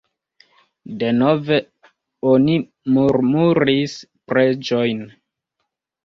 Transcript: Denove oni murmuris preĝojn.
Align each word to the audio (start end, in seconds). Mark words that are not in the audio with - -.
Denove 1.01 1.57
oni 2.31 2.55
murmuris 2.95 3.93
preĝojn. 4.33 5.05